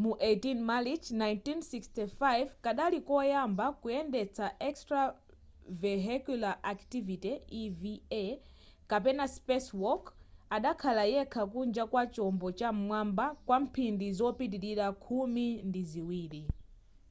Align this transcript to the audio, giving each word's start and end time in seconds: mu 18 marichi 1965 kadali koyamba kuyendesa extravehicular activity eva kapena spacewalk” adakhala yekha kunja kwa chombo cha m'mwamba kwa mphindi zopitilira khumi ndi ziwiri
mu 0.00 0.10
18 0.26 0.66
marichi 0.68 1.10
1965 1.22 2.48
kadali 2.64 2.98
koyamba 3.08 3.64
kuyendesa 3.80 4.46
extravehicular 4.68 6.54
activity 6.74 7.32
eva 7.62 8.26
kapena 8.90 9.24
spacewalk” 9.36 10.04
adakhala 10.56 11.04
yekha 11.14 11.42
kunja 11.52 11.84
kwa 11.92 12.02
chombo 12.14 12.48
cha 12.58 12.68
m'mwamba 12.74 13.26
kwa 13.46 13.56
mphindi 13.62 14.08
zopitilira 14.18 14.86
khumi 15.04 15.46
ndi 15.68 15.82
ziwiri 15.90 16.42